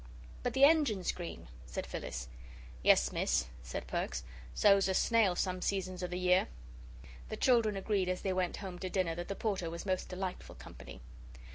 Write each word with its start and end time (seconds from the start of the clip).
"But 0.41 0.53
the 0.55 0.63
engine's 0.63 1.11
green," 1.11 1.47
said 1.67 1.85
Phyllis. 1.85 2.27
"Yes, 2.81 3.11
Miss," 3.11 3.45
said 3.61 3.85
Perks, 3.85 4.23
"so's 4.55 4.87
a 4.87 4.95
snail 4.95 5.35
some 5.35 5.61
seasons 5.61 6.01
o' 6.01 6.07
the 6.07 6.17
year." 6.17 6.47
The 7.29 7.37
children 7.37 7.75
agreed 7.77 8.09
as 8.09 8.23
they 8.23 8.33
went 8.33 8.57
home 8.57 8.79
to 8.79 8.89
dinner 8.89 9.13
that 9.13 9.27
the 9.27 9.35
Porter 9.35 9.69
was 9.69 9.85
most 9.85 10.09
delightful 10.09 10.55
company. 10.55 11.01